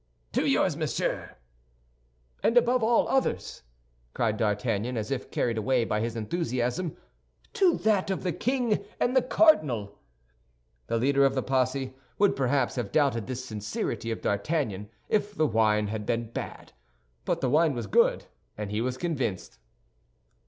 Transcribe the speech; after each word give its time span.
"To 0.31 0.47
yours, 0.47 0.75
monsieur." 0.75 1.35
"And 2.41 2.57
above 2.57 2.81
all 2.81 3.07
others," 3.07 3.61
cried 4.15 4.35
D'Artagnan, 4.35 4.97
as 4.97 5.11
if 5.11 5.29
carried 5.29 5.59
away 5.59 5.85
by 5.85 5.99
his 6.01 6.15
enthusiasm, 6.15 6.97
"to 7.53 7.75
that 7.77 8.09
of 8.09 8.23
the 8.23 8.31
king 8.33 8.83
and 8.99 9.15
the 9.15 9.21
cardinal." 9.21 9.99
The 10.87 10.97
leader 10.97 11.23
of 11.23 11.35
the 11.35 11.43
posse 11.43 11.93
would 12.17 12.35
perhaps 12.35 12.77
have 12.77 12.91
doubted 12.91 13.27
the 13.27 13.35
sincerity 13.35 14.09
of 14.09 14.21
D'Artagnan 14.23 14.89
if 15.07 15.35
the 15.35 15.45
wine 15.45 15.85
had 15.89 16.07
been 16.07 16.31
bad; 16.31 16.73
but 17.23 17.39
the 17.41 17.49
wine 17.51 17.75
was 17.75 17.85
good, 17.85 18.25
and 18.57 18.71
he 18.71 18.81
was 18.81 18.97
convinced. 18.97 19.59